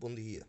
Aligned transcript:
bom 0.00 0.14
dia. 0.14 0.48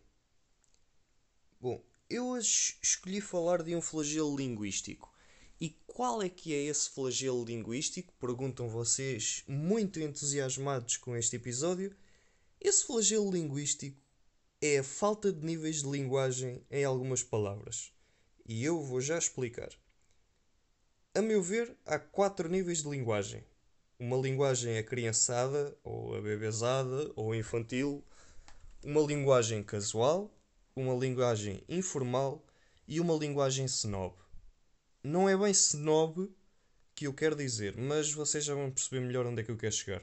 Bom, 1.59 1.83
eu 2.09 2.27
hoje 2.27 2.77
escolhi 2.81 3.19
falar 3.19 3.61
de 3.61 3.75
um 3.75 3.81
flagelo 3.81 4.33
linguístico. 4.33 5.13
E 5.59 5.71
qual 5.85 6.23
é 6.23 6.29
que 6.29 6.53
é 6.53 6.63
esse 6.63 6.89
flagelo 6.89 7.43
linguístico? 7.43 8.13
Perguntam 8.13 8.69
vocês, 8.69 9.43
muito 9.45 9.99
entusiasmados 9.99 10.95
com 10.95 11.17
este 11.17 11.35
episódio. 11.35 11.93
Esse 12.61 12.85
flagelo 12.85 13.29
linguístico 13.29 13.97
é 14.61 14.77
a 14.77 14.83
falta 14.85 15.33
de 15.33 15.45
níveis 15.45 15.83
de 15.83 15.89
linguagem 15.89 16.65
em 16.71 16.85
algumas 16.85 17.21
palavras. 17.21 17.91
E 18.47 18.63
eu 18.63 18.81
vou 18.81 19.01
já 19.01 19.17
explicar. 19.17 19.69
A 21.13 21.21
meu 21.21 21.43
ver, 21.43 21.75
há 21.85 21.99
quatro 21.99 22.47
níveis 22.47 22.83
de 22.83 22.89
linguagem. 22.89 23.43
Uma 23.99 24.15
linguagem 24.15 24.77
acriançada, 24.77 25.77
ou 25.83 26.15
abebezada, 26.15 27.11
ou 27.17 27.35
infantil. 27.35 28.01
Uma 28.83 29.01
linguagem 29.01 29.61
casual, 29.63 30.35
uma 30.75 30.95
linguagem 30.95 31.63
informal 31.69 32.43
e 32.87 32.99
uma 32.99 33.13
linguagem 33.15 33.65
snob. 33.65 34.15
Não 35.03 35.29
é 35.29 35.37
bem 35.37 35.51
snob 35.51 36.29
que 36.95 37.05
eu 37.05 37.13
quero 37.13 37.35
dizer, 37.35 37.77
mas 37.77 38.11
vocês 38.11 38.43
já 38.43 38.55
vão 38.55 38.71
perceber 38.71 39.01
melhor 39.05 39.25
onde 39.25 39.41
é 39.41 39.43
que 39.43 39.51
eu 39.51 39.57
quero 39.57 39.73
chegar. 39.73 40.01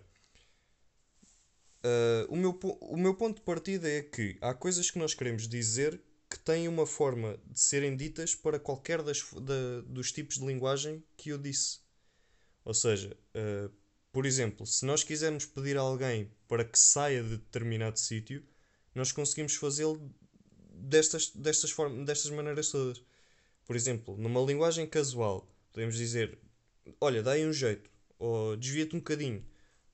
Uh, 1.79 2.27
o, 2.29 2.37
meu, 2.37 2.59
o 2.81 2.97
meu 2.97 3.15
ponto 3.15 3.37
de 3.37 3.43
partida 3.43 3.89
é 3.89 4.03
que 4.03 4.37
há 4.41 4.53
coisas 4.53 4.91
que 4.91 4.99
nós 4.99 5.15
queremos 5.15 5.49
dizer 5.49 6.01
que 6.29 6.39
têm 6.39 6.69
uma 6.69 6.87
forma 6.87 7.39
de 7.47 7.59
serem 7.59 7.97
ditas 7.97 8.35
para 8.35 8.59
qualquer 8.59 9.03
das, 9.03 9.25
da, 9.33 9.81
dos 9.87 10.13
tipos 10.13 10.39
de 10.39 10.47
linguagem 10.47 11.03
que 11.17 11.31
eu 11.31 11.39
disse. 11.39 11.81
Ou 12.65 12.75
seja, 12.75 13.17
uh, 13.35 13.73
por 14.13 14.27
exemplo, 14.27 14.67
se 14.67 14.85
nós 14.85 15.03
quisermos 15.03 15.47
pedir 15.47 15.77
a 15.77 15.81
alguém 15.81 16.31
para 16.47 16.65
que 16.65 16.79
saia 16.79 17.23
de 17.23 17.39
determinado 17.39 17.99
sítio, 17.99 18.45
nós 18.99 19.13
conseguimos 19.13 19.55
fazê-lo 19.55 20.13
destas, 20.73 21.31
destas, 21.31 21.71
formas, 21.71 22.05
destas 22.05 22.31
maneiras 22.33 22.71
todas. 22.71 23.03
Por 23.65 23.77
exemplo, 23.77 24.17
numa 24.17 24.41
linguagem 24.41 24.87
casual, 24.87 25.49
podemos 25.73 25.97
dizer: 25.97 26.39
Olha, 27.01 27.23
dá 27.23 27.33
aí 27.33 27.47
um 27.47 27.53
jeito, 27.53 27.89
ou 28.19 28.57
desvia-te 28.57 28.97
um 28.97 28.99
bocadinho, 28.99 29.45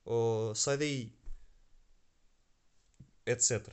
ou 0.04 0.54
sai 0.54 0.78
daí, 0.78 1.12
etc. 3.26 3.68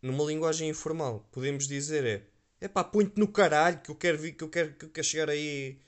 Numa 0.00 0.24
linguagem 0.24 0.68
informal, 0.70 1.28
podemos 1.30 1.68
dizer: 1.68 2.26
É, 2.60 2.68
pá, 2.68 2.82
põe-te 2.82 3.18
no 3.20 3.28
caralho 3.28 3.80
que 3.82 3.90
eu 3.90 3.96
quero, 3.96 4.18
vir, 4.18 4.32
que 4.32 4.44
eu 4.44 4.48
quero, 4.48 4.74
que 4.74 4.84
eu 4.86 4.90
quero 4.90 5.06
chegar 5.06 5.28
aí 5.28 5.78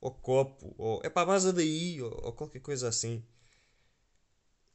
ao 0.00 0.12
copo, 0.12 0.74
ou 0.78 1.02
é 1.04 1.10
pá, 1.10 1.24
vaza 1.24 1.52
daí, 1.52 2.00
ou, 2.00 2.10
ou 2.24 2.32
qualquer 2.32 2.60
coisa 2.60 2.88
assim 2.88 3.22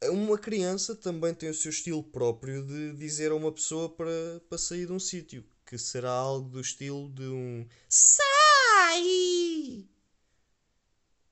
uma 0.04 0.38
criança 0.38 0.94
também 0.94 1.34
tem 1.34 1.48
o 1.48 1.54
seu 1.54 1.70
estilo 1.70 2.02
próprio 2.02 2.64
de 2.66 2.94
dizer 2.94 3.30
a 3.30 3.34
uma 3.34 3.52
pessoa 3.52 3.88
para, 3.88 4.40
para 4.48 4.58
sair 4.58 4.86
de 4.86 4.92
um 4.92 4.98
sítio, 4.98 5.44
que 5.64 5.78
será 5.78 6.10
algo 6.10 6.48
do 6.48 6.60
estilo 6.60 7.08
de 7.10 7.24
um 7.24 7.66
Sai! 7.88 9.06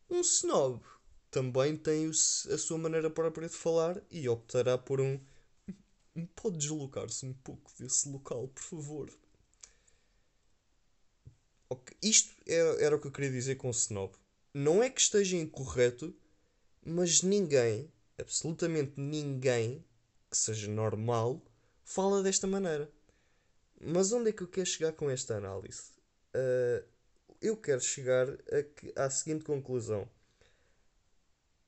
Um 0.08 0.20
snob 0.20 0.82
também 1.30 1.76
tem 1.76 2.08
a 2.08 2.58
sua 2.58 2.78
maneira 2.78 3.10
própria 3.10 3.48
de 3.48 3.54
falar 3.54 4.00
e 4.10 4.28
optará 4.28 4.78
por 4.78 5.00
um 5.00 5.20
pode 6.36 6.58
deslocar-se 6.58 7.26
um 7.26 7.32
pouco 7.32 7.72
desse 7.78 8.08
local, 8.08 8.46
por 8.48 8.62
favor. 8.62 9.10
Okay. 11.68 11.96
Isto 12.02 12.32
era, 12.46 12.82
era 12.82 12.96
o 12.96 13.00
que 13.00 13.08
eu 13.08 13.12
queria 13.12 13.32
dizer 13.32 13.56
com 13.56 13.70
snob. 13.70 14.14
Não 14.52 14.80
é 14.82 14.88
que 14.88 15.00
esteja 15.00 15.36
incorreto, 15.36 16.14
mas 16.86 17.22
ninguém 17.22 17.92
absolutamente 18.18 19.00
ninguém 19.00 19.84
que 20.30 20.36
seja 20.36 20.68
normal 20.70 21.42
fala 21.84 22.22
desta 22.22 22.46
maneira. 22.46 22.90
Mas 23.80 24.12
onde 24.12 24.30
é 24.30 24.32
que 24.32 24.42
eu 24.42 24.48
quero 24.48 24.66
chegar 24.66 24.92
com 24.92 25.10
esta 25.10 25.36
análise? 25.36 25.92
Uh, 26.34 26.84
eu 27.40 27.56
quero 27.56 27.80
chegar 27.80 28.28
a 28.30 28.62
que, 28.62 28.92
à 28.96 29.10
seguinte 29.10 29.44
conclusão. 29.44 30.08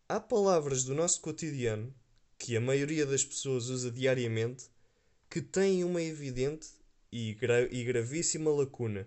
Há 0.08 0.20
palavras 0.20 0.84
do 0.84 0.94
nosso 0.94 1.20
cotidiano 1.20 1.94
que 2.38 2.56
a 2.56 2.60
maioria 2.60 3.04
das 3.04 3.24
pessoas 3.24 3.68
usa 3.68 3.90
diariamente 3.90 4.70
que 5.28 5.42
têm 5.42 5.84
uma 5.84 6.02
evidente 6.02 6.68
e, 7.10 7.34
gra 7.34 7.62
e 7.72 7.84
gravíssima 7.84 8.50
lacuna 8.50 9.06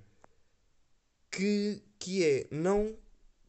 que, 1.32 1.82
que 1.98 2.24
é 2.24 2.48
não, 2.52 2.98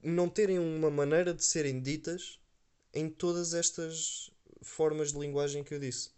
não 0.02 0.28
terem 0.28 0.58
uma 0.58 0.90
maneira 0.90 1.34
de 1.34 1.44
serem 1.44 1.80
ditas 1.80 2.39
em 2.92 3.08
todas 3.08 3.54
estas 3.54 4.30
formas 4.62 5.12
de 5.12 5.18
linguagem 5.18 5.62
que 5.62 5.74
eu 5.74 5.78
disse. 5.78 6.10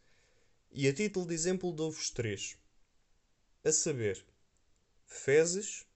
E 0.71 0.89
a 0.89 0.93
título 0.93 1.27
de 1.27 1.35
exemplo 1.35 1.73
dou-vos 1.73 2.11
três. 2.11 2.57
A 3.65 3.71
saber, 3.71 4.25
fezes, 5.07 5.87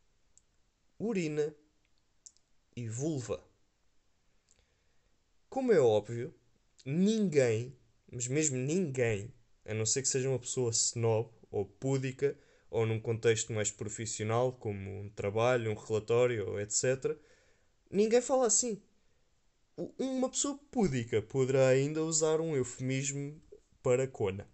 urina 0.99 1.55
e 2.77 2.89
vulva. 2.89 3.43
Como 5.49 5.73
é 5.73 5.81
óbvio, 5.81 6.35
ninguém, 6.85 7.75
mas 8.13 8.29
mesmo 8.29 8.57
ninguém, 8.57 9.33
a 9.65 9.73
não 9.73 9.87
ser 9.87 10.03
que 10.03 10.09
seja 10.09 10.29
uma 10.29 10.39
pessoa 10.39 10.71
snob 10.71 11.31
ou 11.51 11.65
púdica, 11.65 12.39
ou 12.71 12.85
num 12.85 13.01
contexto 13.01 13.53
mais 13.53 13.71
profissional, 13.71 14.53
como 14.53 15.01
um 15.01 15.09
trabalho, 15.09 15.71
um 15.71 15.75
relatório, 15.75 16.61
etc., 16.61 17.17
ninguém 17.91 18.21
fala 18.21 18.47
assim 18.47 18.83
uma 19.99 20.31
pessoa 20.31 20.59
púdica 20.71 21.21
poderá 21.21 21.69
ainda 21.69 22.03
usar 22.03 22.41
um 22.41 22.57
eufemismo 22.57 23.41
para 23.83 24.09
cona. 24.09 24.49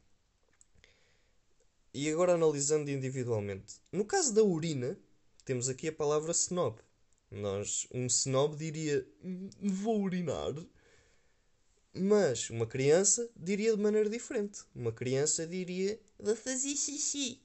E 1.95 2.11
agora 2.11 2.35
analisando 2.35 2.91
individualmente. 2.91 3.77
No 3.93 4.05
caso 4.05 4.35
da 4.35 4.43
urina, 4.43 4.99
temos 5.45 5.69
aqui 5.69 5.89
a 5.89 5.93
palavra 5.93 6.33
snob. 6.33 6.81
Nós, 7.31 7.87
um 7.93 8.07
snob 8.07 8.57
diria 8.57 9.07
vou 9.61 10.01
urinar. 10.01 10.55
Mas 11.95 12.49
uma 12.51 12.67
criança 12.67 13.31
diria 13.37 13.77
de 13.77 13.83
maneira 13.83 14.09
diferente. 14.09 14.63
Uma 14.75 14.93
criança 14.93 15.47
diria 15.47 16.01
vou 16.19 16.35
fazer 16.35 16.75
xixi. 16.75 17.43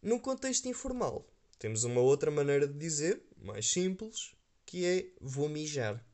Num 0.00 0.18
contexto 0.18 0.68
informal, 0.68 1.26
temos 1.58 1.82
uma 1.82 2.00
outra 2.00 2.30
maneira 2.30 2.68
de 2.68 2.78
dizer, 2.78 3.20
mais 3.36 3.68
simples, 3.68 4.36
que 4.64 4.84
é 4.84 5.10
vou 5.20 5.48
mijar. 5.48 6.04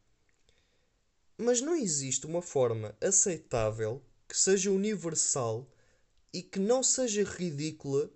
Mas 1.42 1.60
não 1.60 1.74
existe 1.74 2.24
uma 2.24 2.40
forma 2.40 2.96
aceitável 3.00 4.00
que 4.28 4.38
seja 4.38 4.70
universal 4.70 5.68
e 6.32 6.40
que 6.40 6.60
não 6.60 6.84
seja 6.84 7.24
ridícula 7.24 8.08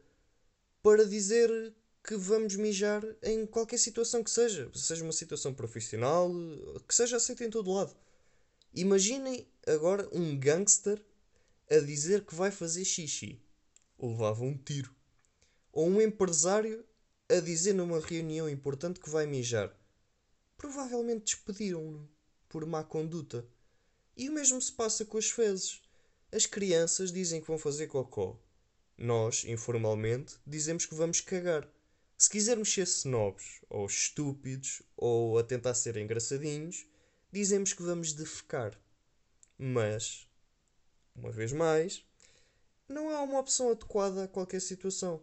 para 0.81 1.05
dizer 1.05 1.75
que 2.05 2.15
vamos 2.17 2.55
mijar 2.55 3.03
em 3.25 3.45
qualquer 3.45 3.79
situação 3.79 4.23
que 4.23 4.31
seja, 4.31 4.71
seja 4.73 5.03
uma 5.03 5.13
situação 5.13 5.53
profissional, 5.53 6.31
que 6.87 6.95
seja 6.95 7.17
aceita 7.17 7.45
em 7.45 7.51
todo 7.51 7.73
lado. 7.73 7.97
Imaginem 8.73 9.45
agora 9.67 10.09
um 10.13 10.39
gangster 10.39 11.05
a 11.69 11.81
dizer 11.81 12.25
que 12.25 12.35
vai 12.37 12.53
fazer 12.53 12.85
xixi. 12.85 13.43
Levava 13.99 14.45
um 14.45 14.57
tiro. 14.57 14.95
Ou 15.73 15.89
um 15.89 16.01
empresário 16.01 16.85
a 17.29 17.41
dizer 17.41 17.73
numa 17.73 17.99
reunião 17.99 18.49
importante 18.49 19.01
que 19.01 19.11
vai 19.11 19.27
mijar. 19.27 19.77
Provavelmente 20.57 21.35
despediram-no 21.35 22.09
por 22.57 22.65
má 22.65 22.83
conduta. 22.83 23.47
E 24.17 24.31
o 24.31 24.33
mesmo 24.33 24.63
se 24.63 24.73
passa 24.73 25.05
com 25.05 25.19
as 25.19 25.29
fezes. 25.29 25.83
As 26.33 26.47
crianças 26.47 27.13
dizem 27.13 27.39
que 27.39 27.47
vão 27.47 27.59
fazer 27.59 27.87
cocó. 27.87 28.41
Nós, 28.97 29.45
informalmente, 29.45 30.37
dizemos 30.47 30.87
que 30.87 30.95
vamos 30.95 31.21
cagar. 31.21 31.71
Se 32.17 32.31
quisermos 32.31 32.73
ser 32.73 32.85
snobs, 32.85 33.61
ou 33.69 33.85
estúpidos, 33.85 34.81
ou 34.97 35.39
a 35.39 35.45
tentar 35.45 35.75
ser 35.75 35.99
engraçadinhos, 35.99 36.87
dizemos 37.31 37.75
que 37.75 37.83
vamos 37.83 38.15
defecar. 38.15 38.81
Mas, 39.59 40.27
uma 41.15 41.31
vez 41.31 41.53
mais, 41.53 42.07
não 42.89 43.11
há 43.11 43.21
uma 43.21 43.39
opção 43.39 43.71
adequada 43.71 44.25
a 44.25 44.29
qualquer 44.29 44.63
situação. 44.63 45.23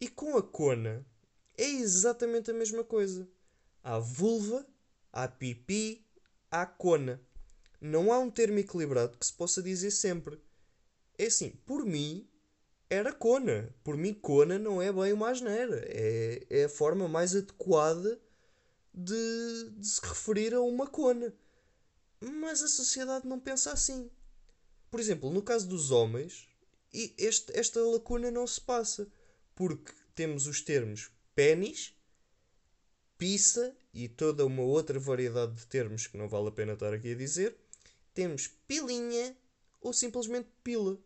E 0.00 0.08
com 0.08 0.36
a 0.36 0.42
cona 0.42 1.06
é 1.56 1.64
exatamente 1.64 2.50
a 2.50 2.54
mesma 2.54 2.82
coisa. 2.82 3.28
Há 3.84 4.00
vulva, 4.00 4.66
há 5.12 5.28
pipi, 5.28 6.04
há 6.50 6.66
cona. 6.66 7.20
Não 7.80 8.12
há 8.12 8.18
um 8.18 8.30
termo 8.30 8.58
equilibrado 8.58 9.18
que 9.18 9.26
se 9.26 9.32
possa 9.32 9.62
dizer 9.62 9.90
sempre. 9.90 10.40
É 11.18 11.26
assim, 11.26 11.50
por 11.64 11.84
mim, 11.84 12.28
era 12.88 13.12
cona. 13.12 13.74
Por 13.82 13.96
mim, 13.96 14.14
cona 14.14 14.58
não 14.58 14.80
é 14.80 14.92
bem 14.92 15.12
uma 15.12 15.30
asneira. 15.30 15.84
É, 15.86 16.46
é 16.48 16.64
a 16.64 16.68
forma 16.68 17.08
mais 17.08 17.34
adequada 17.34 18.20
de, 18.92 19.70
de 19.76 19.86
se 19.86 20.00
referir 20.00 20.54
a 20.54 20.60
uma 20.60 20.86
cona. 20.86 21.34
Mas 22.20 22.62
a 22.62 22.68
sociedade 22.68 23.26
não 23.26 23.38
pensa 23.38 23.72
assim. 23.72 24.10
Por 24.90 25.00
exemplo, 25.00 25.30
no 25.30 25.42
caso 25.42 25.68
dos 25.68 25.90
homens, 25.90 26.48
este, 26.92 27.56
esta 27.58 27.80
lacuna 27.80 28.30
não 28.30 28.46
se 28.46 28.60
passa. 28.60 29.06
Porque 29.54 29.92
temos 30.14 30.46
os 30.46 30.60
termos 30.60 31.10
pênis, 31.34 31.95
pizza 33.18 33.74
e 33.92 34.08
toda 34.08 34.44
uma 34.44 34.62
outra 34.62 34.98
variedade 34.98 35.54
de 35.54 35.66
termos 35.66 36.06
que 36.06 36.16
não 36.16 36.28
vale 36.28 36.48
a 36.48 36.52
pena 36.52 36.74
estar 36.74 36.92
aqui 36.92 37.12
a 37.12 37.16
dizer. 37.16 37.56
Temos 38.14 38.48
pilinha 38.66 39.36
ou 39.80 39.92
simplesmente 39.92 40.48
pila. 40.62 40.98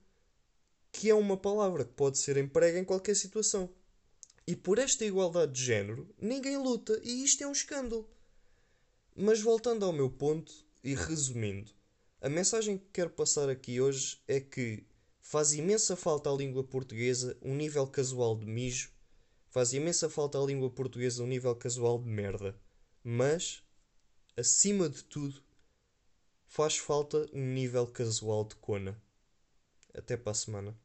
que 0.92 1.08
é 1.08 1.14
uma 1.14 1.36
palavra 1.36 1.84
que 1.84 1.92
pode 1.92 2.18
ser 2.18 2.36
emprega 2.36 2.78
em 2.78 2.84
qualquer 2.84 3.14
situação. 3.14 3.70
E 4.46 4.56
por 4.56 4.78
esta 4.78 5.04
igualdade 5.04 5.52
de 5.52 5.62
género, 5.64 6.12
ninguém 6.20 6.56
luta, 6.56 7.00
e 7.04 7.22
isto 7.22 7.44
é 7.44 7.46
um 7.46 7.52
escândalo. 7.52 8.10
Mas 9.14 9.40
voltando 9.40 9.84
ao 9.84 9.92
meu 9.92 10.10
ponto 10.10 10.52
e 10.82 10.94
resumindo, 10.94 11.70
a 12.20 12.28
mensagem 12.28 12.76
que 12.76 12.86
quero 12.92 13.10
passar 13.10 13.48
aqui 13.48 13.80
hoje 13.80 14.20
é 14.26 14.40
que 14.40 14.84
faz 15.20 15.52
imensa 15.52 15.94
falta 15.94 16.28
à 16.28 16.34
língua 16.34 16.64
portuguesa 16.64 17.36
um 17.40 17.54
nível 17.54 17.86
casual 17.86 18.36
de 18.36 18.46
mijo, 18.46 18.90
faz 19.50 19.73
imensa 19.73 20.08
falta 20.08 20.38
à 20.41 20.44
língua 20.47 20.70
portuguesa 20.70 21.23
um 21.23 21.26
nível 21.26 21.55
casual 21.55 21.99
de 21.99 22.08
merda, 22.08 22.56
mas, 23.02 23.62
acima 24.37 24.88
de 24.88 25.02
tudo, 25.05 25.43
faz 26.47 26.79
falta 26.79 27.29
um 27.32 27.44
nível 27.52 27.87
casual 27.87 28.44
de 28.44 28.55
cona. 28.56 29.00
Até 29.93 30.17
para 30.17 30.31
a 30.31 30.35
semana. 30.35 30.79